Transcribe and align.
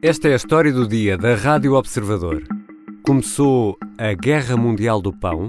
Esta 0.00 0.28
é 0.28 0.32
a 0.34 0.36
história 0.36 0.72
do 0.72 0.86
dia 0.86 1.18
da 1.18 1.34
Rádio 1.34 1.74
Observador. 1.74 2.44
Começou 3.04 3.76
a 3.98 4.14
Guerra 4.14 4.56
Mundial 4.56 5.02
do 5.02 5.12
Pão. 5.12 5.48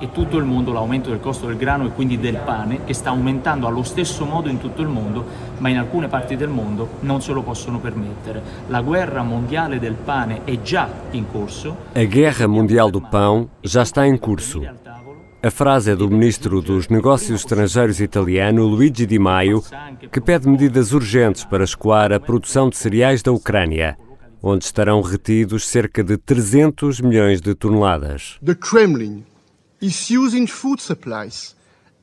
e 0.00 0.12
tutto 0.12 0.36
il 0.36 0.44
mondo 0.44 0.70
l'aumento 0.70 1.10
del 1.10 1.18
costo 1.18 1.46
del 1.46 1.56
grano 1.56 1.86
e 1.86 1.90
quindi 1.90 2.20
del 2.20 2.36
pane 2.36 2.84
che 2.84 2.94
sta 2.94 3.10
aumentando 3.10 3.66
allo 3.66 3.82
stesso 3.82 4.24
modo 4.24 4.48
in 4.48 4.60
tutto 4.60 4.80
il 4.80 4.86
mondo, 4.86 5.24
ma 5.58 5.68
in 5.68 5.78
alcune 5.78 6.06
parti 6.06 6.36
del 6.36 6.48
mondo 6.48 6.88
non 7.00 7.20
se 7.20 7.32
lo 7.32 7.42
possono 7.42 7.80
permettere. 7.80 8.40
La 8.68 8.80
guerra 8.80 9.24
mondiale 9.24 9.80
del 9.80 9.94
pane 9.94 10.44
è 10.44 10.62
già 10.62 10.88
in 11.10 11.28
corso. 11.28 11.76
A 11.94 12.04
Guerra 12.04 12.46
Mundial 12.46 12.92
do 12.92 13.00
Pão 13.00 13.48
já 13.60 13.82
está 13.82 14.06
em 14.06 14.16
curso. 14.16 14.62
A 15.40 15.52
frase 15.52 15.92
é 15.92 15.96
do 15.96 16.10
ministro 16.10 16.60
dos 16.60 16.88
Negócios 16.88 17.40
Estrangeiros 17.40 18.00
italiano, 18.00 18.66
Luigi 18.66 19.06
Di 19.06 19.20
Maio, 19.20 19.62
que 20.10 20.20
pede 20.20 20.48
medidas 20.48 20.92
urgentes 20.92 21.44
para 21.44 21.62
escoar 21.62 22.12
a 22.12 22.18
produção 22.18 22.68
de 22.68 22.76
cereais 22.76 23.22
da 23.22 23.30
Ucrânia, 23.30 23.96
onde 24.42 24.64
estarão 24.64 25.00
retidos 25.00 25.64
cerca 25.64 26.02
de 26.02 26.16
300 26.16 27.00
milhões 27.00 27.40
de 27.40 27.54
toneladas. 27.54 28.36
The 28.44 28.56
Kremlin 28.56 29.24
is 29.80 30.10
using 30.10 30.48
food 30.48 30.82
supplies 30.82 31.56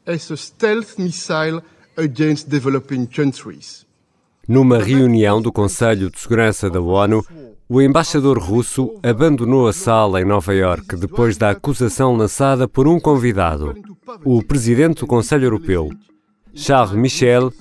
as 0.08 0.32
a 0.32 0.38
stealth 0.38 0.98
missile 0.98 1.62
against 1.98 2.50
developing 2.50 3.06
countries. 3.06 3.86
Numa 4.48 4.78
reunião 4.78 5.42
do 5.42 5.52
Conselho 5.52 6.10
de 6.10 6.20
Segurança 6.20 6.70
da 6.70 6.80
ONU, 6.80 7.26
o 7.68 7.82
embaixador 7.82 8.38
russo 8.38 8.94
abandonou 9.02 9.68
a 9.68 9.74
sala 9.74 10.22
em 10.22 10.26
Nova 10.26 10.54
Iorque 10.54 10.96
depois 10.96 11.36
da 11.36 11.50
acusação 11.50 12.16
lançada 12.16 12.68
por 12.68 12.88
um 12.88 13.00
convidado. 13.00 13.74
O 14.24 14.44
presidente 14.44 15.00
do 15.00 15.08
Conselho 15.08 15.46
Europeu, 15.46 15.90
Charles 16.54 16.96
Michel, 16.96 17.52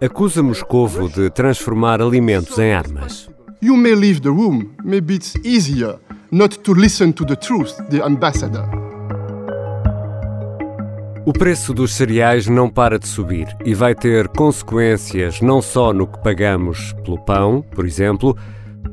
acusa 0.00 0.42
Moscovo 0.42 1.10
de 1.10 1.28
transformar 1.28 2.00
alimentos 2.00 2.58
em 2.58 2.72
armas. 2.72 3.28
You 3.62 3.76
may 3.76 3.94
leave 3.94 4.20
the 4.20 4.30
room. 4.30 4.70
Maybe 4.82 5.16
it's 5.16 5.34
easier 5.44 5.98
not 6.32 6.60
to 6.60 6.72
listen 6.72 7.12
to 7.12 7.26
the 7.26 7.36
truth, 7.36 7.74
the 7.90 8.02
ambassador. 8.02 8.64
O 11.26 11.34
preço 11.34 11.74
dos 11.74 11.92
cereais 11.92 12.46
não 12.46 12.70
para 12.70 12.98
de 12.98 13.06
subir 13.06 13.46
e 13.62 13.74
vai 13.74 13.94
ter 13.94 14.26
consequências 14.28 15.42
não 15.42 15.60
só 15.60 15.92
no 15.92 16.06
que 16.06 16.18
pagamos 16.22 16.94
pelo 17.04 17.22
pão, 17.22 17.62
por 17.70 17.84
exemplo, 17.84 18.34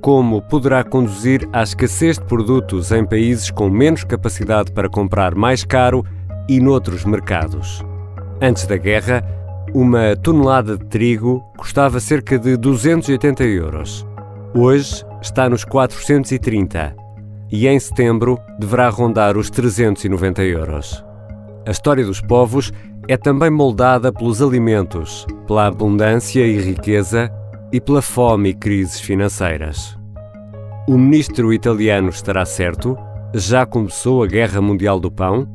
como 0.01 0.41
poderá 0.41 0.83
conduzir 0.83 1.47
à 1.51 1.63
escassez 1.63 2.17
de 2.17 2.25
produtos 2.25 2.91
em 2.91 3.05
países 3.05 3.51
com 3.51 3.69
menos 3.69 4.03
capacidade 4.03 4.71
para 4.71 4.89
comprar 4.89 5.35
mais 5.35 5.63
caro 5.63 6.05
e 6.47 6.59
noutros 6.59 7.03
mercados. 7.05 7.83
Antes 8.41 8.65
da 8.65 8.77
guerra, 8.77 9.23
uma 9.73 10.15
tonelada 10.15 10.77
de 10.77 10.85
trigo 10.85 11.43
custava 11.57 11.99
cerca 11.99 12.39
de 12.39 12.55
280 12.55 13.43
euros. 13.43 14.07
Hoje 14.53 15.03
está 15.21 15.49
nos 15.49 15.65
430 15.65 16.95
e 17.51 17.67
em 17.67 17.79
setembro 17.79 18.39
deverá 18.59 18.89
rondar 18.89 19.37
os 19.37 19.49
390 19.49 20.43
euros. 20.43 21.03
A 21.65 21.71
história 21.71 22.05
dos 22.05 22.21
povos 22.21 22.71
é 23.07 23.17
também 23.17 23.49
moldada 23.49 24.11
pelos 24.11 24.41
alimentos, 24.41 25.25
pela 25.45 25.67
abundância 25.67 26.45
e 26.45 26.57
riqueza 26.59 27.31
e 27.71 27.81
pela 27.81 28.01
fome 28.01 28.49
e 28.49 28.53
crises 28.53 28.99
financeiras. 28.99 29.97
O 30.87 30.97
ministro 30.97 31.53
italiano 31.53 32.09
estará 32.09 32.45
certo? 32.45 32.97
Já 33.33 33.65
começou 33.65 34.23
a 34.23 34.27
Guerra 34.27 34.61
Mundial 34.61 34.99
do 34.99 35.11
Pão? 35.11 35.47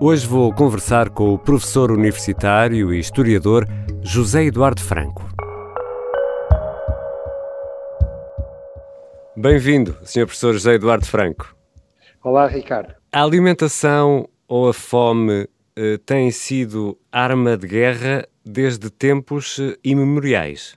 Hoje 0.00 0.26
vou 0.26 0.52
conversar 0.52 1.10
com 1.10 1.34
o 1.34 1.38
professor 1.38 1.90
universitário 1.90 2.94
e 2.94 3.00
historiador 3.00 3.66
José 4.02 4.44
Eduardo 4.44 4.80
Franco. 4.80 5.26
Bem-vindo, 9.36 9.96
Sr. 10.04 10.26
Professor 10.26 10.52
José 10.52 10.74
Eduardo 10.74 11.06
Franco. 11.06 11.54
Olá, 12.22 12.46
Ricardo. 12.46 12.94
A 13.12 13.22
alimentação 13.22 14.28
ou 14.48 14.68
a 14.68 14.72
fome 14.72 15.48
eh, 15.74 15.98
tem 16.06 16.30
sido 16.30 16.96
arma 17.10 17.56
de 17.56 17.66
guerra 17.66 18.26
desde 18.44 18.90
tempos 18.90 19.58
eh, 19.58 19.76
imemoriais? 19.84 20.74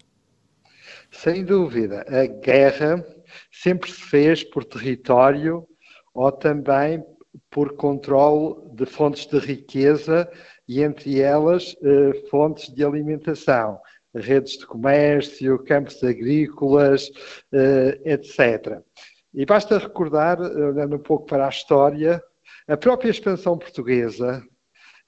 Sem 1.12 1.44
dúvida. 1.44 2.06
A 2.08 2.26
guerra 2.26 3.06
sempre 3.52 3.92
se 3.92 4.02
fez 4.02 4.44
por 4.44 4.64
território 4.64 5.68
ou 6.14 6.32
também 6.32 7.04
por 7.50 7.76
controle 7.76 8.56
de 8.76 8.86
fontes 8.86 9.26
de 9.26 9.38
riqueza 9.40 10.30
e, 10.68 10.82
entre 10.82 11.20
elas, 11.20 11.76
eh, 11.84 12.28
fontes 12.30 12.74
de 12.74 12.84
alimentação, 12.84 13.80
redes 14.14 14.58
de 14.58 14.66
comércio, 14.66 15.64
campos 15.64 16.04
agrícolas, 16.04 17.10
eh, 17.52 18.00
etc. 18.06 18.82
E 19.34 19.46
basta 19.46 19.78
recordar, 19.78 20.40
olhando 20.40 20.96
um 20.96 21.00
pouco 21.00 21.26
para 21.26 21.46
a 21.46 21.50
história, 21.50 22.22
a 22.68 22.78
própria 22.78 23.10
expansão 23.10 23.58
portuguesa, 23.58 24.44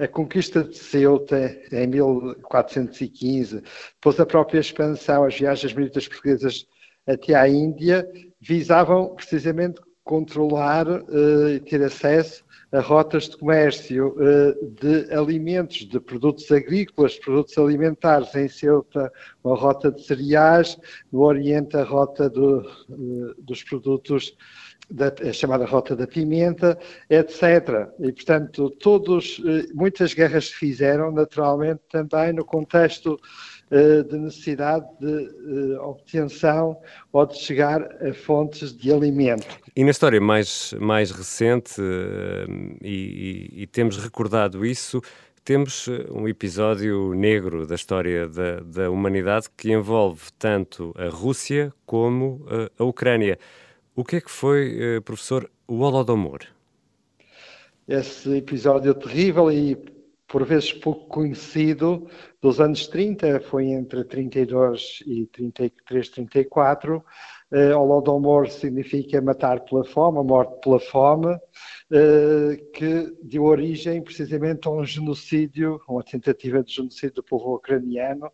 a 0.02 0.08
conquista 0.08 0.64
de 0.64 0.76
Ceuta 0.76 1.56
em 1.72 1.86
1415, 1.86 3.62
depois 3.94 4.20
a 4.20 4.26
própria 4.26 4.60
expansão, 4.60 5.24
as 5.24 5.38
viagens 5.38 5.74
militares 5.74 6.08
portuguesas 6.08 6.66
até 7.08 7.36
à 7.36 7.48
Índia, 7.48 8.10
visavam 8.40 9.14
precisamente 9.14 9.80
controlar 10.04 10.88
uh, 10.88 11.50
e 11.50 11.60
ter 11.60 11.84
acesso 11.84 12.44
a 12.72 12.80
rotas 12.80 13.30
de 13.30 13.38
comércio 13.38 14.16
uh, 14.16 14.72
de 14.82 15.14
alimentos, 15.14 15.88
de 15.88 16.00
produtos 16.00 16.52
agrícolas, 16.52 17.20
produtos 17.20 17.56
alimentares. 17.60 18.34
Em 18.34 18.48
Ceuta, 18.48 19.12
uma 19.44 19.56
rota 19.56 19.92
de 19.92 20.04
cereais, 20.04 20.80
no 21.12 21.22
Oriente, 21.22 21.78
a 21.78 21.84
rota 21.84 22.28
do, 22.28 22.62
uh, 22.90 23.36
dos 23.38 23.64
produtos 23.64 24.36
da 24.92 25.34
chamada 25.34 25.66
Rota 25.66 25.96
da 25.96 26.06
Pimenta, 26.06 26.78
etc. 27.10 27.90
E, 28.00 28.12
portanto, 28.12 28.70
todos, 28.70 29.42
muitas 29.74 30.14
guerras 30.14 30.48
se 30.48 30.54
fizeram, 30.54 31.12
naturalmente, 31.12 31.82
também 31.90 32.34
no 32.34 32.46
contexto 32.46 33.20
de 33.72 34.18
necessidade 34.18 34.86
de 35.00 35.78
obtenção 35.80 36.78
ou 37.14 37.26
de 37.26 37.38
chegar 37.38 37.82
a 38.06 38.14
fontes 38.14 38.76
de 38.76 38.92
alimento. 38.92 39.48
E 39.74 39.84
na 39.86 39.92
história 39.92 40.20
mais, 40.20 40.74
mais 40.78 41.10
recente, 41.10 41.82
e, 42.82 43.50
e, 43.56 43.64
e 43.64 43.68
temos 43.68 43.98
recordado 43.98 44.66
isso, 44.66 45.02
temos 45.44 45.88
um 46.12 46.28
episódio 46.28 47.14
negro 47.14 47.66
da 47.66 47.76
história 47.76 48.28
da, 48.28 48.60
da 48.60 48.92
humanidade 48.92 49.48
que 49.58 49.72
envolve 49.72 50.26
tanto 50.38 50.94
a 50.98 51.10
Rússia 51.10 51.74
como 51.86 52.46
a, 52.48 52.84
a 52.84 52.86
Ucrânia. 52.86 53.40
O 53.96 54.04
que 54.04 54.18
é 54.18 54.22
que 54.22 54.32
foi, 54.32 55.02
professor, 55.04 55.50
o 55.68 55.80
Holodomor? 55.80 56.40
Esse 57.88 58.38
episódio 58.38 58.94
terrível 58.94 59.52
e 59.52 59.76
por 60.32 60.46
vezes 60.46 60.72
pouco 60.72 61.08
conhecido 61.08 62.08
dos 62.42 62.62
anos 62.62 62.88
30, 62.88 63.42
foi 63.42 63.66
entre 63.66 64.06
32 64.06 65.04
e 65.06 65.26
33, 65.26 66.10
34. 66.10 67.04
Uh, 67.52 67.78
Holodomor 67.78 68.50
significa 68.50 69.22
matar 69.22 69.60
pela 69.60 69.84
fome, 69.84 70.20
a 70.20 70.24
morte 70.24 70.58
pela 70.64 70.80
fome, 70.80 71.34
uh, 71.36 72.72
que 72.74 73.14
deu 73.22 73.44
origem 73.44 74.02
precisamente 74.02 74.70
a 74.70 74.72
um 74.72 74.86
genocídio, 74.86 75.82
uma 75.86 76.02
tentativa 76.02 76.64
de 76.64 76.74
genocídio 76.74 77.16
do 77.16 77.24
povo 77.24 77.56
ucraniano, 77.56 78.28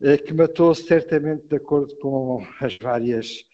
uh, 0.00 0.24
que 0.24 0.34
matou 0.34 0.74
certamente, 0.74 1.46
de 1.46 1.54
acordo 1.54 1.96
com 1.98 2.44
as 2.60 2.76
várias 2.76 3.44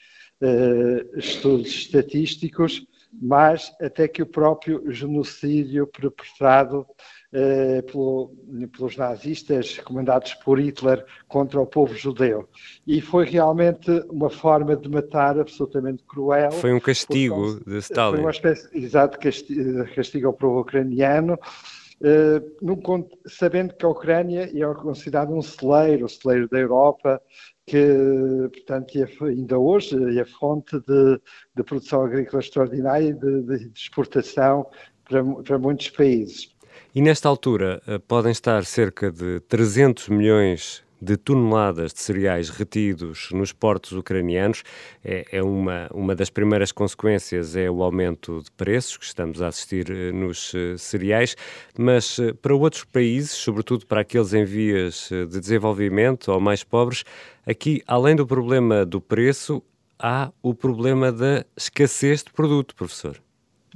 estudos 1.15 1.69
estatísticos, 1.69 2.87
mas 3.21 3.73
até 3.81 4.09
que 4.09 4.23
o 4.23 4.27
próprio 4.27 4.91
genocídio 4.91 5.87
perpetrado 5.87 6.87
uh, 7.33 7.83
pelo, 7.85 8.35
pelos 8.77 8.97
nazistas, 8.97 9.79
comandados 9.79 10.35
por 10.35 10.59
Hitler, 10.59 11.05
contra 11.29 11.61
o 11.61 11.67
povo 11.67 11.95
judeu. 11.95 12.49
E 12.87 13.01
foi 13.01 13.27
realmente 13.27 13.91
uma 14.11 14.31
forma 14.31 14.77
de 14.77 14.89
matar 14.89 15.39
absolutamente 15.39 16.03
cruel. 16.05 16.53
Foi 16.53 16.73
um 16.73 16.81
castigo 16.81 17.61
de 17.67 17.79
Stalin. 17.79 18.17
Foi 18.17 18.21
uma 18.21 18.31
espécie, 18.31 18.69
exato, 18.73 19.19
castigo, 19.19 19.85
castigo 19.95 20.27
ao 20.29 20.33
povo 20.33 20.61
ucraniano. 20.61 21.39
Uh, 22.01 22.43
num, 22.61 23.09
sabendo 23.27 23.75
que 23.75 23.85
a 23.85 23.89
Ucrânia 23.89 24.51
é 24.53 24.75
considerada 24.75 25.33
um 25.33 25.41
celeiro, 25.41 26.07
o 26.07 26.09
celeiro 26.09 26.49
da 26.49 26.59
Europa, 26.59 27.23
que, 27.67 28.49
portanto, 28.53 28.93
ainda 29.25 29.59
hoje 29.59 30.19
é 30.19 30.25
fonte 30.25 30.79
de, 30.81 31.21
de 31.55 31.63
produção 31.63 32.05
agrícola 32.05 32.43
extraordinária 32.43 33.09
e 33.09 33.13
de, 33.13 33.43
de, 33.43 33.73
exportação 33.75 34.67
para, 35.09 35.25
para 35.25 35.59
muitos 35.59 35.91
países. 35.91 36.53
E 36.95 37.01
nesta 37.01 37.29
altura 37.29 37.81
podem 38.07 38.33
estar 38.33 38.65
cerca 38.65 39.11
de 39.11 39.41
300 39.41 40.09
milhões 40.09 40.85
de 41.03 41.17
toneladas 41.17 41.93
de 41.93 42.01
cereais 42.01 42.49
retidos 42.49 43.31
nos 43.33 43.53
portos 43.53 43.91
ucranianos. 43.91 44.63
É, 45.05 45.27
é 45.33 45.43
uma, 45.43 45.89
uma 45.93 46.15
das 46.15 46.31
primeiras 46.31 46.71
consequências 46.71 47.57
é 47.57 47.69
o 47.69 47.83
aumento 47.83 48.41
de 48.41 48.51
preços 48.53 48.97
que 48.97 49.05
estamos 49.05 49.43
a 49.43 49.49
assistir 49.49 49.91
eh, 49.91 50.13
nos 50.13 50.55
eh, 50.55 50.77
cereais, 50.79 51.37
mas 51.77 52.21
eh, 52.21 52.33
para 52.33 52.55
outros 52.55 52.85
países, 52.85 53.33
sobretudo 53.33 53.85
para 53.85 54.03
aqueles 54.03 54.33
em 54.33 54.45
vias 54.45 55.09
de 55.11 55.41
desenvolvimento 55.41 56.31
ou 56.31 56.41
mais 56.41 56.63
pobres, 56.63 57.03
aqui, 57.45 57.83
além 57.85 58.15
do 58.15 58.25
problema 58.25 58.87
do 58.87 59.01
preço, 59.01 59.61
há 59.99 60.31
o 60.41 60.55
problema 60.55 61.11
da 61.11 61.45
escassez 61.57 62.23
de 62.23 62.33
produto, 62.33 62.77
professor. 62.77 63.21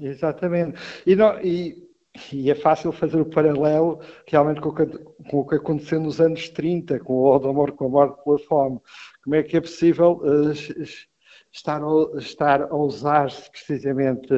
Exatamente. 0.00 0.78
E, 1.04 1.16
não, 1.16 1.40
e, 1.40 1.88
e, 2.32 2.50
é 2.50 2.54
fácil 2.54 2.92
fazer 2.92 3.20
o 3.20 3.30
paralelo 3.30 4.00
realmente 4.26 4.60
com 4.60 4.70
o, 4.70 4.74
que, 4.74 4.86
com 5.30 5.38
o 5.40 5.46
que 5.46 5.56
aconteceu 5.56 6.00
nos 6.00 6.20
anos 6.20 6.48
30, 6.48 7.00
com 7.00 7.12
o 7.12 7.34
Odomor, 7.34 7.72
com 7.72 7.86
a 7.86 7.88
morte 7.88 8.22
pela 8.24 8.38
fome. 8.38 8.80
Como 9.22 9.36
é 9.36 9.42
que 9.42 9.56
é 9.56 9.60
possível 9.60 10.20
uh, 10.22 10.52
estar, 11.52 11.82
a, 11.82 12.18
estar 12.18 12.62
a 12.62 12.76
usar 12.76 13.30
precisamente 13.50 14.32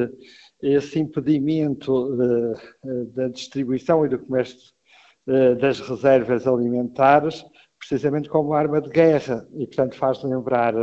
esse 0.61 0.99
impedimento 0.99 2.13
uh, 2.13 3.05
da 3.13 3.27
distribuição 3.27 4.05
e 4.05 4.09
do 4.09 4.19
comércio 4.19 4.71
uh, 5.27 5.55
das 5.55 5.79
reservas 5.79 6.47
alimentares 6.47 7.45
precisamente 7.79 8.29
como 8.29 8.53
arma 8.53 8.81
de 8.81 8.89
guerra 8.89 9.47
e, 9.53 9.65
portanto, 9.65 9.95
faz 9.95 10.21
lembrar 10.21 10.73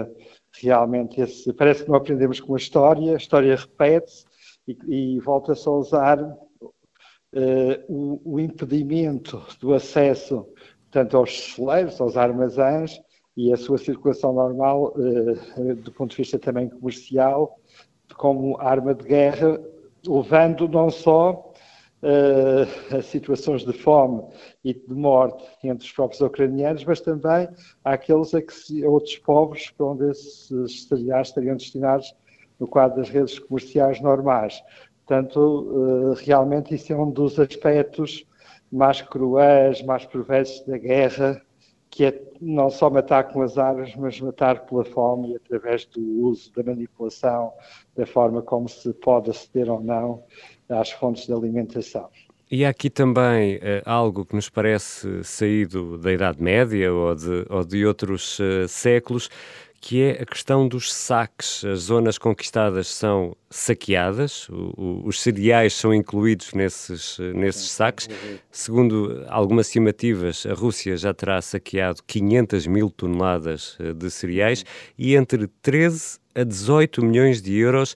realmente 0.61 1.21
esse. 1.21 1.53
Parece 1.53 1.85
que 1.85 1.91
não 1.91 1.97
aprendemos 1.97 2.41
com 2.41 2.55
a 2.55 2.59
história, 2.59 3.13
a 3.13 3.17
história 3.17 3.55
repete-se 3.55 4.25
e, 4.67 4.77
e 4.89 5.21
volta-se 5.21 5.69
a 5.69 5.73
usar 5.73 6.19
o, 7.89 8.21
o, 8.25 8.41
impedimento 8.41 9.43
do 9.61 9.75
acesso 9.75 10.47
tanto 10.91 11.17
aos 11.17 11.53
celeiros, 11.53 12.01
aos 12.01 12.17
armazéns 12.17 13.01
e 13.37 13.53
a 13.53 13.57
sua 13.57 13.77
circulação 13.77 14.33
normal, 14.33 14.95
uh, 14.97 15.75
do 15.75 15.93
ponto 15.93 16.13
de 16.13 16.17
vista 16.17 16.39
também 16.39 16.69
comercial, 16.69 17.61
como 18.17 18.59
arma 18.59 18.95
de 18.95 19.05
guerra, 19.05 19.61
levando 20.07 20.69
não 20.69 20.89
só 20.89 21.53
uh, 22.03 22.97
a 22.97 23.03
situações 23.03 23.65
de 23.65 23.73
fome 23.73 24.23
e 24.65 24.73
de 24.73 24.95
morte 24.95 25.45
entre 25.63 25.87
os 25.87 25.93
próprios 25.93 26.21
ucranianos, 26.23 26.85
mas 26.85 27.01
também 27.01 27.49
àqueles 27.85 28.35
a, 28.35 28.41
que, 28.41 28.85
outros 28.85 29.19
povos 29.19 29.71
para 29.71 29.87
onde 29.87 30.11
esses 30.11 30.87
cereais 30.89 31.29
estariam 31.29 31.57
destinados 31.57 32.15
no 32.59 32.67
quadro 32.67 32.97
das 32.97 33.11
redes 33.11 33.39
comerciais 33.39 34.01
normais. 34.01 34.63
Portanto, 35.07 35.39
uh, 35.39 36.15
realmente 36.15 36.75
isso 36.75 36.93
é 36.93 36.97
um 36.97 37.11
dos 37.11 37.39
aspectos 37.39 38.27
mais 38.73 39.01
cruéis, 39.01 39.81
mais 39.83 40.05
perversos 40.05 40.67
da 40.67 40.77
guerra, 40.77 41.41
que 41.89 42.07
é 42.07 42.23
não 42.41 42.69
só 42.69 42.91
matar 42.91 43.29
com 43.29 43.41
as 43.41 43.57
armas, 43.57 43.95
mas 43.95 44.21
matar 44.21 44.67
pela 44.67 44.85
fome 44.85 45.33
e 45.33 45.37
através 45.37 45.87
do 45.87 46.01
uso 46.25 46.53
da 46.53 46.63
manipulação, 46.65 47.53
da 47.97 48.05
forma 48.05 48.43
como 48.43 48.69
se 48.69 48.93
pode 48.95 49.31
aceder 49.31 49.71
ou 49.71 49.81
não 49.81 50.25
às 50.69 50.91
fontes 50.91 51.27
de 51.27 51.33
alimentação. 51.33 52.09
E 52.49 52.65
há 52.65 52.69
aqui 52.69 52.89
também 52.89 53.57
uh, 53.57 53.61
algo 53.85 54.25
que 54.25 54.37
nos 54.37 54.49
parece 54.49 55.25
saído 55.25 55.99
da 55.99 56.13
Idade 56.13 56.41
Média 56.41 56.93
ou 56.93 57.15
de, 57.15 57.47
ou 57.49 57.65
de 57.65 57.85
outros 57.85 58.39
uh, 58.39 58.69
séculos, 58.69 59.29
que 59.87 60.03
é 60.03 60.21
a 60.21 60.27
questão 60.27 60.67
dos 60.67 60.93
saques. 60.93 61.65
As 61.65 61.83
zonas 61.83 62.19
conquistadas 62.19 62.89
são 62.89 63.37
saqueadas, 63.49 64.49
o, 64.49 64.75
o, 64.77 65.07
os 65.07 65.21
cereais 65.21 65.75
são 65.75 65.95
incluídos 65.95 66.53
nesses, 66.55 67.19
nesses 67.37 67.71
saques. 67.71 68.09
Segundo 68.51 69.25
algumas 69.29 69.69
estimativas, 69.69 70.45
a 70.45 70.55
Rússia 70.55 70.97
já 70.97 71.15
terá 71.15 71.41
saqueado 71.41 72.03
500 72.05 72.67
mil 72.67 72.91
toneladas 72.91 73.77
eh, 73.79 73.93
de 73.93 74.11
cereais 74.11 74.65
e 74.99 75.15
entre 75.15 75.47
13 75.63 76.19
a 76.35 76.43
18 76.43 77.05
milhões 77.05 77.41
de 77.41 77.57
euros 77.57 77.95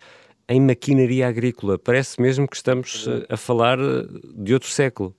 em 0.48 0.60
maquinaria 0.60 1.26
agrícola. 1.26 1.76
Parece 1.76 2.22
mesmo 2.22 2.46
que 2.46 2.54
estamos 2.54 3.08
eh, 3.08 3.26
a 3.28 3.36
falar 3.36 3.80
eh, 3.80 4.06
de 4.32 4.54
outro 4.54 4.68
século. 4.68 5.12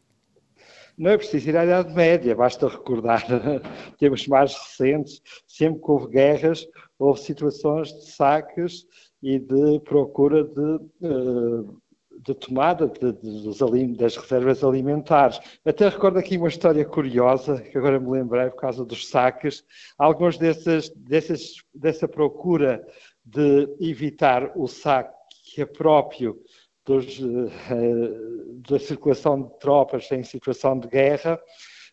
Não 0.98 1.12
é 1.12 1.18
preciso 1.18 1.50
ir 1.50 1.58
à 1.58 1.64
Idade 1.64 1.94
Média, 1.94 2.36
basta 2.36 2.68
recordar 2.68 3.26
temos 3.98 4.28
mais 4.28 4.54
recentes, 4.54 5.22
sempre 5.48 5.82
que 5.82 5.92
houve 5.92 6.08
guerras, 6.08 6.68
houve 7.00 7.20
situações 7.20 7.94
de 7.94 8.12
saques 8.12 8.86
e 9.22 9.40
de 9.40 9.80
procura 9.82 10.44
de, 10.44 10.80
eh, 11.04 11.74
de 12.20 12.34
tomada 12.36 12.88
de, 12.88 13.14
de, 13.14 13.44
dos, 13.44 13.60
das 13.98 14.18
reservas 14.18 14.64
alimentares. 14.64 15.40
Até 15.66 15.90
recordo 15.90 16.20
aqui 16.20 16.38
uma 16.38 16.50
história 16.50 16.86
curiosa, 16.86 17.62
que 17.62 17.78
agora 17.78 18.00
me 18.00 18.12
lembrei 18.12 18.50
por 18.50 18.58
causa 18.58 18.86
dos 18.86 19.08
saques. 19.08 19.64
Alguns 19.98 20.38
dessas, 20.38 20.90
dessas, 20.90 21.56
dessa 21.74 22.08
procura 22.08 22.86
de 23.26 23.68
evitar 23.80 24.52
o 24.56 24.68
saque 24.68 25.22
que 25.54 25.62
é 25.62 25.66
próprio 25.66 26.40
dos, 26.86 27.20
uh, 27.20 28.62
da 28.68 28.80
circulação 28.80 29.44
de 29.44 29.60
tropas 29.60 30.12
em 30.12 30.24
situação 30.24 30.80
de 30.80 30.88
guerra, 30.88 31.40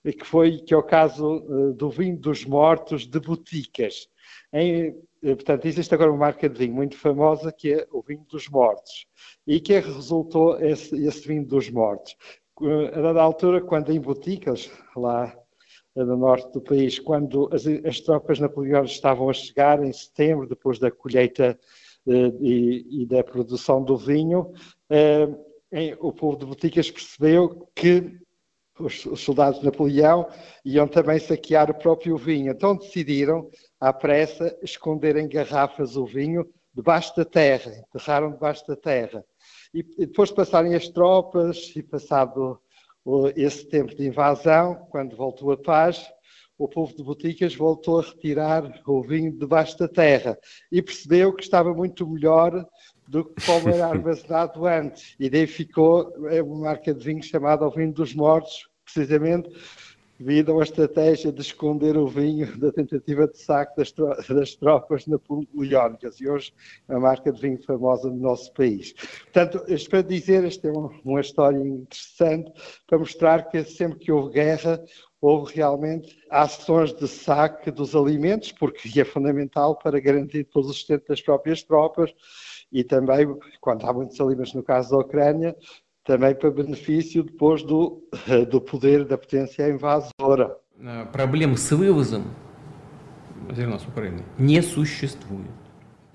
que 0.04 0.24
foi 0.24 0.58
que 0.58 0.72
é 0.72 0.76
o 0.76 0.82
caso 0.82 1.38
uh, 1.38 1.74
do 1.74 1.90
vinho 1.90 2.18
dos 2.18 2.44
mortos 2.44 3.06
de 3.06 3.20
boticas. 3.20 4.08
Em, 4.52 4.90
uh, 4.90 4.96
portanto, 5.22 5.66
existe 5.66 5.94
agora 5.94 6.10
uma 6.10 6.18
marca 6.18 6.48
de 6.48 6.58
vinho 6.58 6.74
muito 6.74 6.96
famosa 6.96 7.52
que 7.52 7.74
é 7.74 7.86
o 7.92 8.02
vinho 8.02 8.24
dos 8.30 8.48
mortos. 8.48 9.06
E 9.46 9.60
que 9.60 9.78
resultou 9.78 10.58
esse, 10.60 10.94
esse 11.06 11.26
vinho 11.26 11.46
dos 11.46 11.70
mortos? 11.70 12.16
A 12.92 13.00
dada 13.00 13.22
altura, 13.22 13.60
quando 13.60 13.92
em 13.92 14.00
boticas, 14.00 14.68
lá 14.96 15.32
no 16.04 16.16
norte 16.16 16.52
do 16.52 16.60
país, 16.60 16.98
quando 16.98 17.48
as, 17.52 17.66
as 17.66 18.00
tropas 18.00 18.38
napoleónicas 18.38 18.92
estavam 18.92 19.28
a 19.28 19.32
chegar 19.32 19.82
em 19.82 19.92
setembro, 19.92 20.48
depois 20.48 20.78
da 20.78 20.90
colheita 20.90 21.44
eh, 21.44 21.58
e, 22.08 23.02
e, 23.02 23.06
da 23.06 23.22
produção 23.22 23.82
do 23.82 23.96
vinho, 23.96 24.52
eh, 24.90 25.28
o 26.00 26.12
povo 26.12 26.38
de 26.38 26.46
Boticas 26.46 26.90
percebeu 26.90 27.68
que 27.74 28.18
os, 28.78 29.04
os 29.06 29.20
soldados 29.20 29.60
de 29.60 29.66
Napoleão 29.66 30.28
iam 30.64 30.88
também 30.88 31.18
saquear 31.18 31.70
o 31.70 31.78
próprio 31.78 32.16
vinho. 32.16 32.52
Então 32.52 32.76
decidiram, 32.76 33.50
à 33.80 33.92
pressa, 33.92 34.56
esconder 34.62 35.16
em 35.16 35.28
garrafas 35.28 35.96
o 35.96 36.06
vinho 36.06 36.48
debaixo 36.72 37.14
da 37.16 37.24
terra, 37.24 37.72
enterraram 37.76 38.30
debaixo 38.30 38.66
da 38.66 38.76
terra. 38.76 39.24
E, 39.74 39.80
e 39.98 40.06
depois 40.06 40.30
de 40.30 40.36
passarem 40.36 40.74
as 40.74 40.88
tropas 40.88 41.72
e 41.76 41.82
passado 41.82 42.60
esse 43.36 43.66
tempo 43.66 43.94
de 43.94 44.06
invasão, 44.06 44.86
quando 44.90 45.16
voltou 45.16 45.50
a 45.50 45.56
paz, 45.56 46.06
o 46.58 46.68
povo 46.68 46.94
de 46.94 47.02
Boticas 47.02 47.54
voltou 47.54 48.00
a 48.00 48.02
retirar 48.02 48.82
o 48.86 49.02
vinho 49.02 49.32
debaixo 49.32 49.78
da 49.78 49.86
terra 49.86 50.36
e 50.72 50.82
percebeu 50.82 51.32
que 51.32 51.44
estava 51.44 51.72
muito 51.72 52.06
melhor 52.06 52.66
do 53.06 53.24
que 53.24 53.46
como 53.46 53.68
era 53.68 53.86
armazenado 53.88 54.66
antes. 54.66 55.14
E 55.20 55.30
daí 55.30 55.46
ficou 55.46 56.12
uma 56.44 56.60
marca 56.66 56.92
de 56.92 57.04
vinho 57.04 57.22
chamada 57.22 57.66
o 57.66 57.70
vinho 57.70 57.92
dos 57.92 58.12
mortos, 58.14 58.68
precisamente 58.84 59.48
devido 60.18 60.50
a 60.50 60.54
uma 60.54 60.64
estratégia 60.64 61.32
de 61.32 61.40
esconder 61.40 61.96
o 61.96 62.08
vinho 62.08 62.58
da 62.58 62.72
tentativa 62.72 63.28
de 63.28 63.38
saque 63.38 63.76
das, 63.76 63.92
tro 63.92 64.08
das 64.28 64.54
tropas 64.56 65.06
napoleónicas. 65.06 66.20
E 66.20 66.28
hoje 66.28 66.52
é 66.88 66.92
uma 66.92 67.00
marca 67.00 67.32
de 67.32 67.40
vinho 67.40 67.62
famosa 67.62 68.10
no 68.10 68.16
nosso 68.16 68.52
país. 68.52 68.92
Portanto, 68.92 69.64
isto 69.68 69.88
para 69.88 70.02
dizer, 70.02 70.44
esta 70.44 70.66
é 70.66 70.72
uma, 70.72 70.90
uma 71.04 71.20
história 71.20 71.58
interessante 71.58 72.52
para 72.86 72.98
mostrar 72.98 73.48
que 73.48 73.62
sempre 73.64 74.00
que 74.00 74.10
houve 74.10 74.32
guerra, 74.32 74.82
houve 75.21 75.55
realmente 75.55 76.17
ações 76.29 76.93
de 76.93 77.07
saque 77.07 77.71
dos 77.71 77.95
alimentos, 77.95 78.51
porque 78.51 78.99
é 78.99 79.05
fundamental 79.05 79.77
para 79.77 79.99
garantir 79.99 80.43
todo 80.45 80.65
o 80.65 80.73
sustento 80.73 81.07
das 81.07 81.21
próprias 81.21 81.63
tropas 81.63 82.13
e 82.71 82.83
também, 82.83 83.27
quando 83.61 83.85
há 83.85 83.93
muitos 83.93 84.19
alimentos 84.19 84.53
no 84.53 84.63
caso 84.63 84.91
da 84.91 84.97
Ucrânia, 84.97 85.55
também 86.03 86.35
para 86.35 86.51
benefício 86.51 87.23
depois 87.23 87.63
do, 87.63 88.03
do 88.49 88.59
poder 88.59 89.05
da 89.05 89.17
potência 89.17 89.69
invasora. 89.69 90.57
Проблем 91.11 91.55
с 91.55 91.71
вывозом 91.71 92.25
зерна 93.51 93.79
с 93.79 93.85
Украины 93.85 94.23
не 94.37 94.61
существует. 94.61 95.51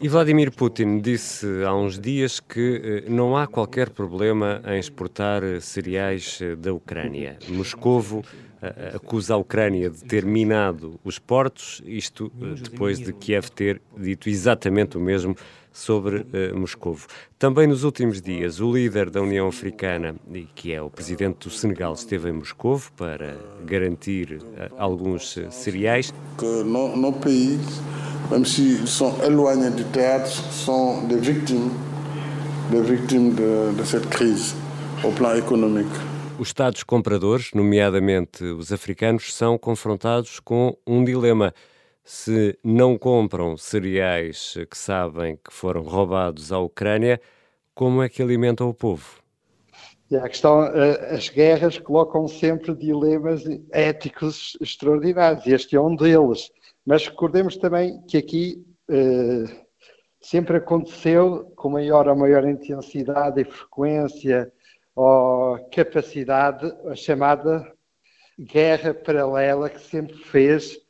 E 0.03 0.09
Vladimir 0.09 0.51
Putin 0.51 0.99
disse 0.99 1.47
há 1.63 1.73
uns 1.73 1.97
dias 1.97 2.41
que 2.41 3.03
eh, 3.07 3.09
não 3.09 3.37
há 3.37 3.47
qualquer 3.47 3.89
problema 3.89 4.61
em 4.67 4.77
exportar 4.77 5.41
eh, 5.41 5.61
cereais 5.61 6.39
eh, 6.41 6.57
da 6.57 6.73
Ucrânia. 6.73 7.37
Moscovo 7.47 8.21
acusa 8.93 9.33
a 9.33 9.37
Ucrânia 9.37 9.89
de 9.89 10.03
ter 10.03 10.25
minado 10.25 10.99
os 11.03 11.19
portos, 11.19 11.81
isto 11.85 12.31
depois 12.61 12.97
de 12.97 13.11
Kiev 13.11 13.49
ter 13.49 13.81
dito 13.97 14.29
exatamente 14.29 14.97
o 14.97 15.01
mesmo 15.01 15.35
sobre 15.73 16.17
uh, 16.17 16.57
Moscovo. 16.57 17.07
Também 17.37 17.67
nos 17.67 17.83
últimos 17.83 18.21
dias, 18.21 18.61
o 18.61 18.71
líder 18.71 19.09
da 19.09 19.21
União 19.21 19.47
Africana, 19.47 20.15
que 20.55 20.71
é 20.71 20.81
o 20.81 20.89
presidente 20.89 21.47
do 21.47 21.49
Senegal, 21.49 21.93
esteve 21.93 22.29
em 22.29 22.33
Moscovo 22.33 22.91
para 22.95 23.35
garantir 23.65 24.39
uh, 24.41 24.73
alguns 24.77 25.35
uh, 25.35 25.51
cereais. 25.51 26.13
Que 26.37 26.63
no, 26.63 26.95
no 26.95 27.11
país, 27.11 27.59
même 28.31 28.45
s'ils 28.45 28.87
sont 28.87 29.13
éloignés 29.23 29.71
du 29.71 29.83
théâtre, 29.85 30.29
sont 30.29 31.07
des 31.07 31.19
victimes, 31.19 31.71
des 32.71 32.81
victimes 32.81 33.33
de, 33.33 33.73
de 33.73 34.07
crise 34.07 34.55
au 35.03 35.11
plan 35.11 35.35
économique. 35.35 35.91
Os 36.39 36.47
Estados 36.47 36.83
compradores, 36.83 37.51
nomeadamente 37.53 38.43
os 38.43 38.71
africanos, 38.71 39.33
são 39.33 39.55
confrontados 39.57 40.39
com 40.39 40.75
um 40.85 41.03
dilema. 41.03 41.53
Se 42.03 42.59
não 42.61 42.97
compram 42.97 43.55
cereais 43.55 44.55
que 44.69 44.77
sabem 44.77 45.37
que 45.37 45.53
foram 45.53 45.83
roubados 45.83 46.51
à 46.51 46.59
Ucrânia, 46.59 47.19
como 47.73 48.03
é 48.03 48.09
que 48.09 48.21
alimentam 48.21 48.67
o 48.67 48.73
povo? 48.73 49.21
A 50.13 50.27
questão, 50.27 50.65
eh, 50.65 51.15
as 51.15 51.29
guerras 51.29 51.79
colocam 51.79 52.27
sempre 52.27 52.75
dilemas 52.75 53.43
éticos 53.71 54.57
extraordinários, 54.59 55.47
este 55.47 55.77
é 55.77 55.81
um 55.81 55.95
deles. 55.95 56.51
Mas 56.85 57.07
recordemos 57.07 57.55
também 57.55 58.01
que 58.05 58.17
aqui 58.17 58.63
eh, 58.89 59.45
sempre 60.19 60.57
aconteceu 60.57 61.51
com 61.55 61.69
maior 61.69 62.09
ou 62.09 62.15
maior 62.17 62.45
intensidade 62.45 63.41
e 63.41 63.45
frequência 63.45 64.51
ou 64.93 65.57
capacidade, 65.69 66.71
a 66.85 66.95
chamada 66.95 67.65
guerra 68.37 68.93
paralela 68.93 69.69
que 69.69 69.79
sempre 69.79 70.17
fez 70.17 70.82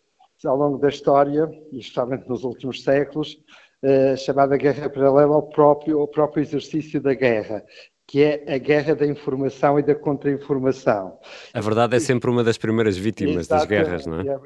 ao 0.45 0.57
longo 0.57 0.77
da 0.77 0.89
história, 0.89 1.49
e 1.71 1.79
especialmente 1.79 2.27
nos 2.27 2.43
últimos 2.43 2.83
séculos, 2.83 3.37
a 3.83 4.15
chamada 4.15 4.55
guerra 4.57 4.89
paralela 4.89 5.35
ao 5.35 5.49
próprio, 5.49 5.99
ao 5.99 6.07
próprio 6.07 6.41
exercício 6.41 7.01
da 7.01 7.13
guerra 7.13 7.63
que 8.07 8.21
é 8.21 8.43
a 8.53 8.57
guerra 8.57 8.95
da 8.95 9.05
informação 9.07 9.79
e 9.79 9.83
da 9.83 9.95
contra-informação. 9.95 11.17
A 11.53 11.61
verdade 11.61 11.95
é 11.95 11.99
sempre 11.99 12.29
uma 12.29 12.43
das 12.43 12.57
primeiras 12.57 12.97
vítimas 12.97 13.47
das 13.47 13.65
guerras, 13.65 14.05
não 14.05 14.19
é? 14.19 14.39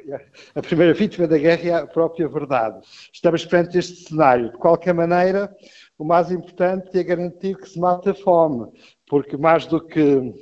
A 0.56 0.62
primeira 0.62 0.94
vítima 0.94 1.28
da 1.28 1.38
guerra 1.38 1.68
é 1.68 1.74
a 1.74 1.88
própria 1.88 2.28
verdade. 2.28 2.80
Estamos 3.12 3.46
perante 3.46 3.78
este 3.78 4.08
cenário. 4.08 4.52
De 4.52 4.58
qualquer 4.58 4.94
maneira, 4.94 5.54
o 5.98 6.06
mais 6.06 6.32
importante 6.32 6.98
é 6.98 7.04
garantir 7.04 7.58
que 7.58 7.68
se 7.68 7.80
mata 7.80 8.12
a 8.12 8.14
fome, 8.14 8.72
porque 9.08 9.36
mais 9.36 9.66
do 9.66 9.86
que 9.86 10.02
uh, 10.02 10.34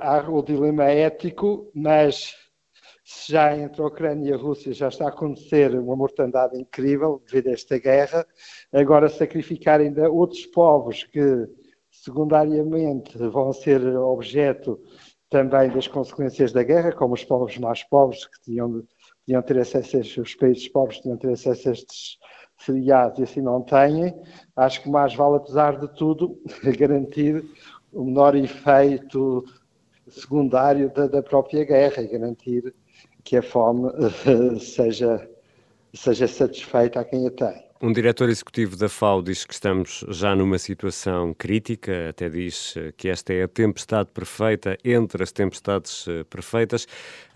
há 0.00 0.30
o 0.30 0.42
dilema 0.42 0.84
ético, 0.84 1.70
mas 1.74 2.34
já 3.28 3.56
entre 3.56 3.82
a 3.82 3.86
Ucrânia 3.86 4.30
e 4.30 4.32
a 4.32 4.36
Rússia 4.36 4.72
já 4.72 4.88
está 4.88 5.06
a 5.06 5.08
acontecer 5.08 5.74
uma 5.74 5.96
mortandade 5.96 6.58
incrível 6.58 7.22
devido 7.26 7.48
a 7.48 7.52
esta 7.52 7.78
guerra, 7.78 8.26
agora 8.72 9.08
sacrificar 9.08 9.80
ainda 9.80 10.10
outros 10.10 10.46
povos 10.46 11.04
que 11.04 11.48
secundariamente 11.90 13.16
vão 13.18 13.52
ser 13.52 13.84
objeto 13.96 14.80
também 15.28 15.70
das 15.70 15.88
consequências 15.88 16.52
da 16.52 16.62
guerra, 16.62 16.92
como 16.92 17.14
os 17.14 17.24
povos 17.24 17.56
mais 17.58 17.82
pobres 17.84 18.26
que 18.26 18.42
tinham, 18.42 18.82
tinham 19.26 19.42
ter 19.42 19.58
acesso 19.58 19.96
a 19.96 20.00
estes, 20.00 20.16
os 20.18 20.34
países 20.34 20.68
pobres 20.68 21.00
tinham 21.00 21.16
ter 21.16 21.32
acesso 21.32 21.68
a 21.68 21.72
estes 21.72 22.18
cereais 22.58 23.18
e 23.18 23.22
assim 23.22 23.40
não 23.40 23.62
têm, 23.62 24.14
acho 24.54 24.82
que 24.82 24.90
mais 24.90 25.14
vale, 25.14 25.36
apesar 25.36 25.78
de 25.78 25.88
tudo, 25.96 26.38
garantir 26.78 27.44
o 27.92 28.04
menor 28.04 28.36
efeito 28.36 29.44
secundário 30.08 30.90
da, 30.90 31.06
da 31.06 31.22
própria 31.22 31.64
guerra 31.64 32.02
e 32.02 32.08
garantir 32.08 32.74
que 33.24 33.36
a 33.36 33.42
fome 33.42 33.90
seja, 34.60 35.28
seja 35.94 36.26
satisfeita 36.26 37.00
a 37.00 37.04
quem 37.04 37.26
a 37.26 37.30
tem. 37.30 37.72
Um 37.84 37.92
diretor 37.92 38.28
executivo 38.28 38.76
da 38.76 38.88
FAO 38.88 39.20
diz 39.20 39.44
que 39.44 39.52
estamos 39.52 40.04
já 40.08 40.36
numa 40.36 40.56
situação 40.56 41.34
crítica, 41.34 42.10
até 42.10 42.28
diz 42.28 42.76
eh, 42.76 42.92
que 42.96 43.08
esta 43.08 43.32
é 43.32 43.42
a 43.42 43.48
tempestade 43.48 44.08
perfeita 44.14 44.78
entre 44.84 45.20
as 45.20 45.32
tempestades 45.32 46.06
eh, 46.06 46.22
perfeitas. 46.22 46.86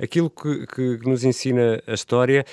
Aquilo 0.00 0.30
que, 0.30 0.64
que 0.68 0.98
nos 1.04 1.24
ensina 1.24 1.82
a 1.84 1.94
história 1.94 2.44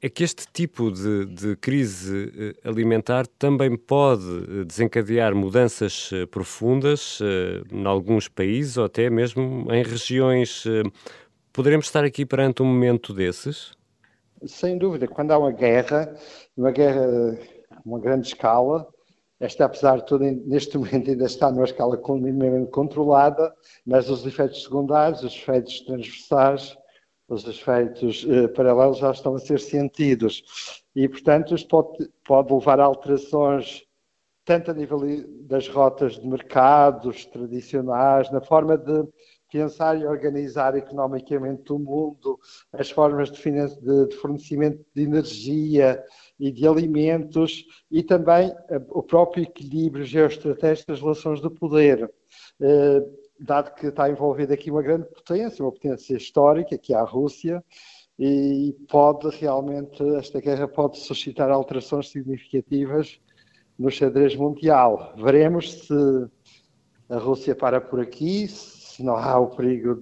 é 0.00 0.08
que 0.08 0.22
este 0.22 0.46
tipo 0.52 0.88
de, 0.92 1.26
de, 1.26 1.56
crise 1.56 2.32
eh, 2.38 2.68
alimentar 2.68 3.26
também 3.26 3.76
pode 3.76 4.64
desencadear 4.64 5.34
mudanças 5.34 6.10
profundas 6.30 7.18
em 7.72 7.84
alguns 7.86 8.28
países 8.28 8.76
ou 8.76 8.84
até 8.84 9.10
mesmo 9.10 9.66
em 9.72 9.82
regiões 9.82 10.62
Poderemos 11.56 11.86
estar 11.86 12.04
aqui 12.04 12.26
perante 12.26 12.62
um 12.62 12.66
momento 12.66 13.14
desses? 13.14 13.72
Sem 14.44 14.76
dúvida. 14.76 15.08
Quando 15.08 15.30
há 15.30 15.38
uma 15.38 15.50
guerra, 15.50 16.14
uma 16.54 16.70
guerra 16.70 17.38
uma 17.82 17.98
grande 17.98 18.26
escala, 18.28 18.86
esta, 19.40 19.64
apesar 19.64 19.96
de 19.96 20.04
tudo, 20.04 20.22
neste 20.24 20.76
momento 20.76 21.10
ainda 21.10 21.24
está 21.24 21.50
numa 21.50 21.64
escala 21.64 21.98
minimamente 22.08 22.70
controlada, 22.70 23.54
mas 23.86 24.10
os 24.10 24.26
efeitos 24.26 24.64
secundários, 24.64 25.22
os 25.22 25.34
efeitos 25.34 25.80
transversais, 25.80 26.76
os 27.26 27.48
efeitos 27.48 28.26
eh, 28.28 28.48
paralelos 28.48 28.98
já 28.98 29.10
estão 29.10 29.34
a 29.34 29.38
ser 29.38 29.58
sentidos. 29.58 30.42
E, 30.94 31.08
portanto, 31.08 31.54
isto 31.54 31.68
pode, 31.68 32.10
pode 32.22 32.52
levar 32.52 32.80
a 32.80 32.84
alterações 32.84 33.82
tanto 34.44 34.70
a 34.70 34.74
nível 34.74 35.00
das 35.40 35.66
rotas 35.68 36.20
de 36.20 36.26
mercados 36.26 37.24
tradicionais, 37.24 38.30
na 38.30 38.42
forma 38.42 38.76
de 38.78 39.04
pensar 39.50 40.00
e 40.00 40.06
organizar 40.06 40.76
economicamente 40.76 41.72
o 41.72 41.78
mundo, 41.78 42.38
as 42.72 42.90
formas 42.90 43.30
de, 43.30 43.42
de, 43.42 44.08
de 44.08 44.16
fornecimento 44.16 44.84
de 44.94 45.02
energia 45.02 46.02
e 46.38 46.50
de 46.50 46.66
alimentos 46.66 47.64
e 47.90 48.02
também 48.02 48.52
o 48.90 49.02
próprio 49.02 49.44
equilíbrio 49.44 50.04
geoestratégico 50.04 50.92
das 50.92 51.00
relações 51.00 51.40
de 51.40 51.50
poder. 51.50 52.10
Eh, 52.60 53.02
dado 53.38 53.74
que 53.74 53.86
está 53.86 54.08
envolvida 54.08 54.54
aqui 54.54 54.70
uma 54.70 54.82
grande 54.82 55.06
potência, 55.08 55.64
uma 55.64 55.72
potência 55.72 56.16
histórica, 56.16 56.78
que 56.78 56.94
é 56.94 56.96
a 56.96 57.02
Rússia, 57.02 57.62
e 58.18 58.74
pode 58.88 59.28
realmente, 59.36 60.02
esta 60.16 60.40
guerra 60.40 60.66
pode 60.66 60.98
suscitar 60.98 61.50
alterações 61.50 62.08
significativas 62.08 63.20
no 63.78 63.90
xadrez 63.90 64.34
mundial. 64.34 65.14
Veremos 65.16 65.86
se 65.86 65.94
a 67.08 67.18
Rússia 67.18 67.54
para 67.54 67.80
por 67.80 68.00
aqui, 68.00 68.48
se 68.96 69.02
não 69.02 69.14
há 69.14 69.38
o 69.38 69.48
perigo 69.48 69.94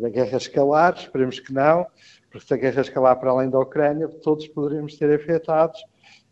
da 0.00 0.10
guerra 0.10 0.36
escalar, 0.36 0.94
esperemos 0.94 1.40
que 1.40 1.54
não, 1.54 1.86
porque 2.30 2.46
se 2.46 2.52
a 2.52 2.56
guerra 2.58 2.82
escalar 2.82 3.18
para 3.18 3.30
além 3.30 3.48
da 3.48 3.58
Ucrânia, 3.58 4.06
todos 4.08 4.46
poderíamos 4.48 4.96
ser 4.98 5.10
afetados 5.14 5.80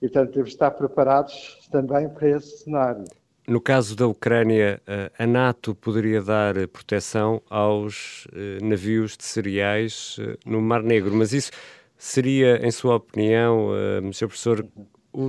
e, 0.03 0.09
portanto, 0.09 0.33
temos 0.33 0.51
de 0.51 0.55
estar 0.55 0.71
preparados 0.73 1.59
também 1.73 2.11
para 2.11 2.29
esse 2.29 2.65
cenário. 2.65 3.05
No 3.49 3.61
caso 3.61 3.97
da 3.97 4.07
Ucrânia, 4.07 4.83
eh, 4.87 5.11
a 5.19 5.27
NATO 5.27 5.75
poderia 5.75 6.21
dar 6.23 6.55
proteção 6.69 7.43
aos 7.49 8.29
eh, 8.35 8.59
navios 8.63 9.17
de 9.17 9.25
cereais 9.25 10.19
eh, 10.21 10.37
no 10.45 10.61
Mar 10.61 10.83
Negro, 10.83 11.15
mas 11.15 11.33
isso 11.33 11.51
seria, 11.97 12.65
em 12.65 12.71
sua 12.71 12.97
opinião, 12.97 13.71
Sr. 14.13 14.27
Professor, 14.27 14.67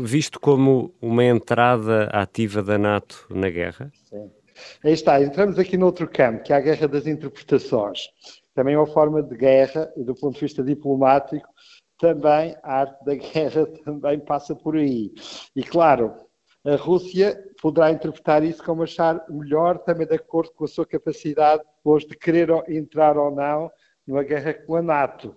visto 0.03 0.39
como 0.39 0.93
uma 1.01 1.24
entrada 1.24 2.03
ativa 2.12 2.62
da 2.62 2.77
NATO 2.77 3.25
na 3.29 3.50
guerra? 3.50 3.91
Sim. 4.10 4.29
Aí 4.84 4.94
está, 4.94 5.22
entramos 5.22 5.58
aqui 5.60 5.77
noutro 5.77 6.10
campo, 6.10 6.44
que 6.44 6.53
é 6.53 6.56
a 6.56 6.62
guerra 6.62 6.88
das 6.88 7.08
interpretações. 7.08 8.10
Também 8.53 8.75
é 8.75 8.77
uma 8.77 8.88
forma 8.88 9.22
de 9.24 9.36
guerra, 9.36 9.91
e 9.96 10.03
do 10.03 10.13
ponto 10.13 10.36
de 10.36 10.41
vista 10.41 10.63
diplomático, 10.63 11.48
também 11.98 12.56
a 12.63 12.80
arte 12.80 13.06
da 13.06 13.15
guerra 13.15 13.65
também 13.86 14.20
passa 14.20 14.56
por 14.56 14.75
aí. 14.75 15.12
E 15.56 15.63
claro, 15.63 16.13
a 16.65 16.75
Rússia 16.75 17.44
poderá 17.62 17.91
interpretar 17.91 18.44
isso 18.44 18.63
como 18.63 18.84
achar 18.84 19.24
melhor, 19.30 19.80
também 19.80 20.06
de 20.06 20.15
acordo 20.15 20.51
com 20.51 20.65
a 20.65 20.68
sua 20.68 20.86
capacidade 20.86 21.63
depois 21.77 22.06
de 22.06 22.15
querer 22.15 22.50
entrar 22.70 23.18
ou 23.18 23.32
não 23.32 23.72
numa 24.06 24.24
guerra 24.24 24.53
com 24.53 24.75
a 24.75 24.82
NATO. 24.82 25.36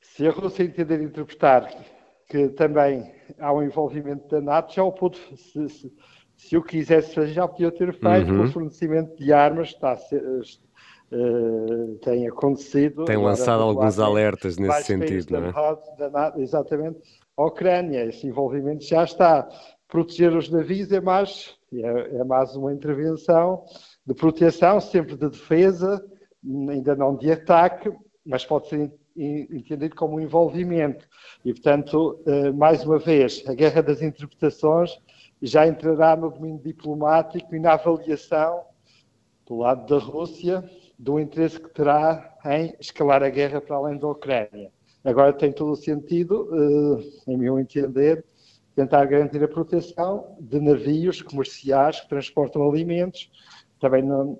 Se 0.00 0.26
a 0.26 0.30
Rússia 0.30 0.64
entender 0.64 1.02
interpretar 1.02 1.68
que 2.28 2.48
também 2.50 3.12
há 3.38 3.52
um 3.52 3.62
envolvimento 3.62 4.26
da 4.28 4.40
NATO, 4.40 4.74
já 4.74 4.82
o 4.82 4.92
pode, 4.92 5.20
se, 6.48 6.54
eu 6.56 6.62
quisesse 6.62 7.14
fazer, 7.14 7.32
já 7.32 7.46
podia 7.46 7.70
ter 7.70 7.92
feito 7.92 8.32
uhum. 8.32 8.44
o 8.44 8.52
fornecimento 8.52 9.16
de 9.16 9.32
armas, 9.32 9.68
está 9.68 9.92
a 9.92 9.96
ser, 9.96 10.22
uh, 10.22 11.98
tem 12.02 12.26
acontecido. 12.26 13.04
Tem 13.04 13.16
lançado 13.16 13.62
alguns 13.62 13.98
alertas 13.98 14.58
nesse 14.58 14.84
sentido, 14.84 15.40
não 15.40 15.48
é? 15.48 16.08
Da, 16.10 16.34
exatamente, 16.36 16.98
a 17.36 17.46
Ucrânia, 17.46 18.04
esse 18.04 18.26
envolvimento 18.26 18.84
já 18.84 19.04
está. 19.04 19.48
Proteger 19.88 20.34
os 20.34 20.48
navios 20.48 20.90
é 20.90 21.00
mais, 21.00 21.54
é, 21.72 22.16
é 22.16 22.24
mais 22.24 22.56
uma 22.56 22.72
intervenção 22.72 23.64
de 24.06 24.14
proteção, 24.14 24.80
sempre 24.80 25.16
de 25.16 25.28
defesa, 25.28 26.02
ainda 26.70 26.96
não 26.96 27.14
de 27.14 27.30
ataque, 27.30 27.92
mas 28.24 28.44
pode 28.44 28.68
ser 28.68 28.90
entendido 29.16 29.94
como 29.94 30.16
um 30.16 30.20
envolvimento. 30.20 31.06
E, 31.44 31.52
portanto, 31.52 32.20
eh, 32.26 32.50
mais 32.52 32.84
uma 32.84 32.98
vez, 32.98 33.44
a 33.46 33.54
guerra 33.54 33.82
das 33.82 34.00
interpretações 34.00 34.98
já 35.42 35.66
entrará 35.66 36.16
no 36.16 36.30
domínio 36.30 36.62
diplomático 36.62 37.54
e 37.54 37.58
na 37.58 37.72
avaliação, 37.72 38.62
do 39.46 39.56
lado 39.56 39.86
da 39.86 40.02
Rússia, 40.02 40.64
do 40.96 41.18
interesse 41.18 41.58
que 41.58 41.68
terá 41.68 42.36
em 42.46 42.74
escalar 42.78 43.22
a 43.22 43.28
guerra 43.28 43.60
para 43.60 43.76
além 43.76 43.98
da 43.98 44.08
Ucrânia. 44.08 44.70
Agora 45.04 45.32
tem 45.32 45.52
todo 45.52 45.72
o 45.72 45.76
sentido, 45.76 46.48
eh, 46.54 47.32
em 47.32 47.36
meu 47.36 47.58
entender, 47.58 48.24
tentar 48.76 49.04
garantir 49.06 49.42
a 49.42 49.48
proteção 49.48 50.36
de 50.40 50.60
navios 50.60 51.20
comerciais 51.20 52.00
que 52.00 52.08
transportam 52.08 52.68
alimentos. 52.68 53.30
Também 53.80 54.02
no, 54.02 54.38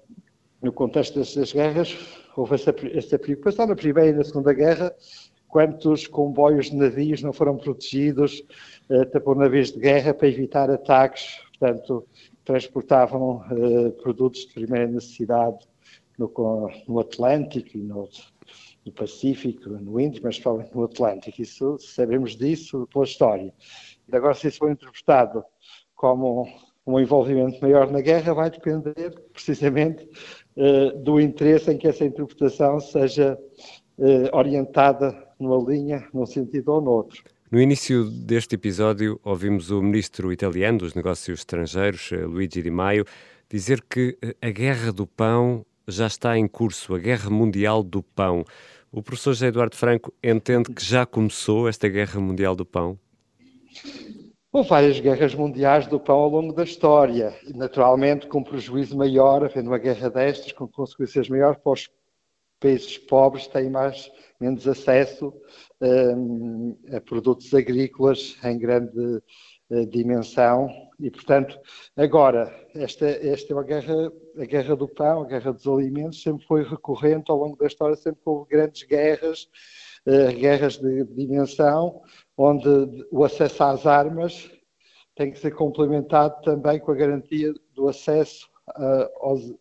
no 0.63 0.73
contexto 0.73 1.19
destas 1.19 1.53
guerras, 1.53 1.99
houve 2.37 2.55
essa, 2.55 2.73
essa 2.95 3.19
preocupação 3.19 3.67
na 3.67 3.75
Primeira 3.75 4.11
e 4.11 4.13
na 4.13 4.25
Segunda 4.25 4.53
Guerra, 4.53 4.95
quantos 5.53 6.07
comboios 6.07 6.71
de 6.71 6.77
navios 6.77 7.23
não 7.23 7.31
foram 7.31 7.59
protegidos 7.59 8.43
até 8.89 9.21
por 9.21 9.37
navios 9.37 9.71
de 9.71 9.79
guerra 9.79 10.15
para 10.15 10.27
evitar 10.27 10.71
ataques, 10.71 11.43
portanto, 11.51 12.09
transportavam 12.43 13.45
uh, 13.51 13.93
produtos 14.03 14.47
de 14.47 14.55
primeira 14.55 14.87
necessidade 14.87 15.59
no, 16.19 16.33
no 16.89 17.01
Atlântico 17.01 17.77
e 17.77 17.83
no, 17.83 18.09
no 18.87 18.93
Pacífico, 18.93 19.69
no 19.69 20.01
Índico, 20.01 20.27
mas 20.27 20.39
provavelmente 20.39 20.75
no 20.75 20.85
Atlântico. 20.85 21.43
Isso 21.43 21.77
sabemos 21.79 22.35
disso 22.35 22.89
pela 22.91 23.05
história. 23.05 23.53
Agora, 24.11 24.33
se 24.33 24.49
isso 24.49 24.59
for 24.59 24.71
interpretado 24.71 25.45
como 25.95 26.49
um 26.87 26.99
envolvimento 26.99 27.61
maior 27.61 27.91
na 27.91 28.01
guerra, 28.01 28.33
vai 28.33 28.51
depender 28.51 29.11
precisamente 29.35 30.09
uh, 30.57 30.99
do 30.99 31.21
interesse 31.21 31.71
em 31.71 31.77
que 31.77 31.89
essa 31.89 32.07
interpretação 32.07 32.81
seja 32.81 33.39
orientada 34.33 35.32
numa 35.43 35.71
linha, 35.71 36.07
num 36.15 36.25
sentido 36.25 36.73
ou 36.73 36.81
no 36.81 36.91
outro. 36.91 37.23
No 37.51 37.61
início 37.61 38.05
deste 38.05 38.55
episódio, 38.55 39.21
ouvimos 39.23 39.71
o 39.71 39.83
ministro 39.83 40.33
italiano 40.33 40.79
dos 40.79 40.95
Negócios 40.95 41.41
Estrangeiros, 41.41 42.11
eh, 42.13 42.25
Luigi 42.25 42.63
Di 42.63 42.71
Maio, 42.71 43.05
dizer 43.51 43.83
que 43.83 44.17
a 44.41 44.49
guerra 44.49 44.91
do 44.91 45.07
pão 45.07 45.67
já 45.87 46.07
está 46.07 46.39
em 46.39 46.49
curso, 46.49 46.95
a 46.95 46.99
guerra 46.99 47.29
mundial 47.29 47.83
do 47.83 48.03
pão. 48.03 48.45
O 48.91 49.03
professor 49.03 49.33
José 49.33 49.49
Eduardo 49.49 49.77
Franco 49.77 50.13
entende 50.23 50.73
que 50.73 50.85
já 50.85 51.05
começou 51.05 51.69
esta 51.69 51.89
guerra 51.89 52.21
mundial 52.21 52.57
do 52.57 52.65
pão? 52.65 52.99
Houve 54.53 54.69
várias 54.69 55.01
guerras 55.01 55.35
mundiais 55.35 55.87
do 55.87 55.99
pão 55.99 56.19
ao 56.19 56.29
longo 56.29 56.53
da 56.53 56.63
história, 56.63 57.35
naturalmente 57.55 58.27
com 58.27 58.43
prejuízo 58.43 58.97
maior, 58.97 59.45
havendo 59.45 59.71
uma 59.71 59.79
guerra 59.79 60.11
destas, 60.11 60.53
com 60.53 60.69
consequências 60.69 61.29
maiores 61.29 61.59
para 61.63 61.73
os 61.73 61.89
países 62.61 62.99
pobres 62.99 63.47
têm 63.47 63.71
mais, 63.71 64.11
menos 64.43 64.67
acesso 64.67 65.33
um, 65.81 66.77
a 66.93 67.01
produtos 67.01 67.55
agrícolas 67.55 68.37
em 68.43 68.59
grande 68.59 69.23
uh, 69.71 69.87
dimensão. 69.87 70.69
E, 70.99 71.11
portanto, 71.11 71.57
agora, 71.97 72.53
esta, 72.75 73.07
esta 73.07 73.53
é 73.53 73.57
uma 73.57 73.63
guerra, 73.63 74.13
a 74.37 74.45
guerra 74.45 74.75
do 74.75 74.89
pão, 74.89 75.23
a 75.23 75.27
guerra 75.27 75.53
dos 75.53 75.67
alimentos, 75.69 76.23
sempre 76.23 76.45
foi 76.45 76.65
recorrente 76.65 77.31
ao 77.31 77.39
longo 77.39 77.57
da 77.57 77.67
história, 77.67 77.95
sempre 77.95 78.21
houve 78.25 78.51
grandes 78.51 78.83
guerras, 78.83 79.49
uh, 80.07 80.37
guerras 80.37 80.77
de, 80.79 81.05
dimensão, 81.05 82.03
onde 82.37 82.69
o 83.13 83.25
acesso 83.25 83.63
às 83.63 83.87
armas 83.87 84.51
tem 85.15 85.31
que 85.31 85.39
ser 85.39 85.53
complementado 85.53 86.43
também 86.43 86.81
com 86.81 86.91
a 86.91 86.97
garantia 86.97 87.53
do 87.75 87.87
acesso 87.87 88.51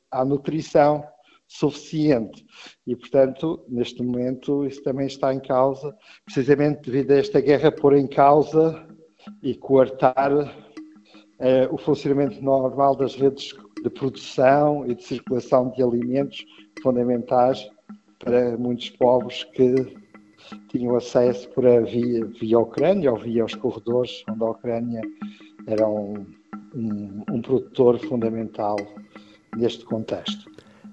à 0.10 0.24
nutrição 0.24 1.04
suficiente. 1.52 2.46
E, 2.88 2.96
portanto, 2.96 3.64
neste 3.68 4.02
momento, 4.02 4.66
isso 4.66 4.82
também 4.84 5.08
está 5.08 5.34
em 5.34 5.40
causa, 5.40 5.94
precisamente 6.24 6.90
devido 6.90 7.12
a 7.12 7.18
esta 7.18 7.42
guerra 7.42 7.72
pôr 7.72 7.98
em 7.98 8.08
causa 8.08 8.88
e 9.44 9.54
coartar 9.56 10.32
uh, 10.34 10.48
o 11.74 11.78
funcionamento 11.78 12.42
normal 12.42 12.96
das 12.96 13.16
redes 13.16 13.54
de 13.84 13.90
produção 13.90 14.88
e 14.88 14.96
de 14.96 15.04
circulação 15.04 15.70
de 15.72 15.84
alimentos 15.84 16.46
fundamentais 16.82 17.70
para 18.20 18.58
muitos 18.58 18.90
povos 18.92 19.44
que 19.44 19.76
tinham 20.70 20.96
acesso 20.96 21.50
por 21.50 21.64
via, 21.84 22.26
via 22.40 22.60
Ucrânia 22.60 23.12
ou 23.12 23.18
via 23.18 23.44
os 23.44 23.56
corredores, 23.56 24.24
onde 24.30 24.44
a 24.44 24.50
Ucrânia 24.50 25.02
era 25.68 25.88
um, 25.88 26.26
um, 26.74 27.24
um 27.30 27.42
produtor 27.42 28.00
fundamental 28.00 28.78
neste 29.58 29.84
contexto. 29.84 30.51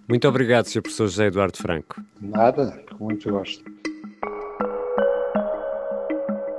Muito 0.09 0.27
obrigado, 0.27 0.65
Sr. 0.67 0.81
Professor 0.81 1.07
José 1.07 1.27
Eduardo 1.27 1.59
Franco. 1.59 2.01
Nada, 2.21 2.83
com 2.97 3.05
muito 3.05 3.31
gosto. 3.31 3.63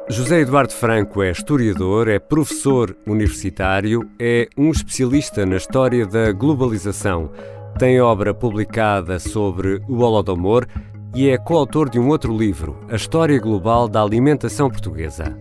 José 0.08 0.42
Eduardo 0.42 0.74
Franco 0.74 1.22
é 1.22 1.32
historiador, 1.32 2.08
é 2.08 2.20
professor 2.20 2.96
universitário, 3.08 4.10
é 4.20 4.48
um 4.58 4.70
especialista 4.72 5.46
na 5.46 5.56
história 5.56 6.06
da 6.06 6.32
globalização. 6.32 7.32
Tem 7.78 8.02
obra 8.02 8.34
publicada 8.34 9.20
sobre 9.20 9.82
o 9.88 10.00
Holodomor 10.00 10.68
e 11.16 11.30
é 11.30 11.38
coautor 11.38 11.90
de 11.90 12.00
um 12.00 12.10
outro 12.10 12.36
livro, 12.36 12.80
A 12.90 12.96
História 12.96 13.40
Global 13.40 13.88
da 13.88 14.02
Alimentação 14.02 14.70
Portuguesa. 14.70 15.38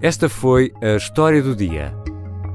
Esta 0.00 0.28
foi 0.28 0.72
a 0.82 0.96
história 0.96 1.42
do 1.42 1.54
dia. 1.54 1.92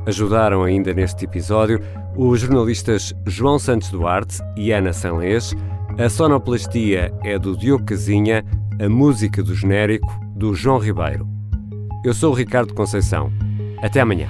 Ajudaram 0.05 0.63
ainda 0.63 0.93
neste 0.93 1.25
episódio 1.25 1.79
os 2.17 2.39
jornalistas 2.39 3.13
João 3.25 3.59
Santos 3.59 3.89
Duarte 3.89 4.39
e 4.55 4.71
Ana 4.71 4.93
Sanlês. 4.93 5.53
A 5.97 6.09
sonoplastia 6.09 7.13
é 7.23 7.37
do 7.37 7.55
Diogo 7.57 7.85
Casinha, 7.85 8.43
a 8.81 8.89
música 8.89 9.43
do 9.43 9.53
genérico 9.53 10.07
do 10.35 10.53
João 10.53 10.77
Ribeiro. 10.77 11.27
Eu 12.03 12.13
sou 12.13 12.31
o 12.31 12.35
Ricardo 12.35 12.73
Conceição. 12.73 13.31
Até 13.81 14.01
amanhã. 14.01 14.29